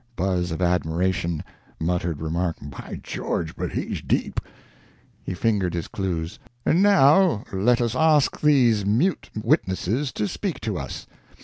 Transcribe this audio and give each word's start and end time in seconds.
(Buzz 0.15 0.49
of 0.49 0.63
admiration; 0.63 1.43
muttered 1.79 2.23
remark, 2.23 2.55
"By 2.59 2.99
George, 3.03 3.55
but 3.55 3.73
he's 3.73 4.01
deep!") 4.01 4.39
He 5.21 5.35
fingered 5.35 5.75
his 5.75 5.87
clues. 5.87 6.39
"And 6.65 6.81
now 6.81 7.43
let 7.53 7.79
us 7.79 7.95
ask 7.95 8.41
these 8.41 8.83
mute 8.83 9.29
witnesses 9.35 10.11
to 10.13 10.27
speak 10.27 10.59
to 10.61 10.75
us. 10.79 11.05